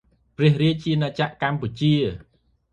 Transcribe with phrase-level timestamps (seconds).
[0.37, 1.93] ព្រះរាជាណាចក្រកម្ពុជា